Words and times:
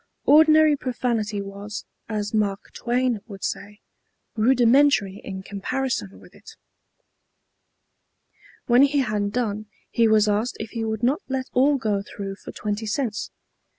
Ordinary 0.25 0.75
profanity 0.75 1.43
was, 1.43 1.85
as 2.09 2.33
Mark 2.33 2.73
Twain 2.73 3.19
would 3.27 3.43
say, 3.43 3.81
"rudimentary" 4.35 5.21
in 5.23 5.43
comparison 5.43 6.19
with 6.19 6.33
it. 6.33 6.55
When 8.65 8.81
he 8.81 9.01
had 9.01 9.31
done 9.31 9.67
he 9.91 10.07
was 10.07 10.27
asked 10.27 10.57
if 10.59 10.71
he 10.71 10.83
would 10.83 11.03
not 11.03 11.21
let 11.27 11.45
all 11.53 11.77
go 11.77 12.01
through 12.01 12.37
for 12.37 12.51
twenty 12.51 12.87
cents. 12.87 13.29